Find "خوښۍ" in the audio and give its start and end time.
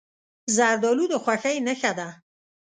1.23-1.57